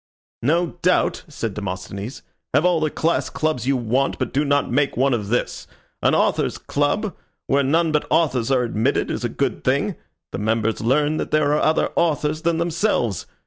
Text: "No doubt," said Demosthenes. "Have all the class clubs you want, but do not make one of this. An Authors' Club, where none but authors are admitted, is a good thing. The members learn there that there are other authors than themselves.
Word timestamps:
"No 0.41 0.77
doubt," 0.81 1.23
said 1.27 1.53
Demosthenes. 1.53 2.23
"Have 2.55 2.65
all 2.65 2.79
the 2.79 2.89
class 2.89 3.29
clubs 3.29 3.67
you 3.67 3.77
want, 3.77 4.17
but 4.17 4.33
do 4.33 4.43
not 4.43 4.71
make 4.71 4.97
one 4.97 5.13
of 5.13 5.27
this. 5.27 5.67
An 6.01 6.15
Authors' 6.15 6.57
Club, 6.57 7.15
where 7.45 7.61
none 7.61 7.91
but 7.91 8.07
authors 8.09 8.49
are 8.49 8.63
admitted, 8.63 9.11
is 9.11 9.23
a 9.23 9.29
good 9.29 9.63
thing. 9.63 9.93
The 10.31 10.39
members 10.39 10.81
learn 10.81 11.17
there 11.17 11.25
that 11.27 11.31
there 11.37 11.53
are 11.53 11.61
other 11.61 11.91
authors 11.95 12.41
than 12.41 12.57
themselves. 12.57 13.27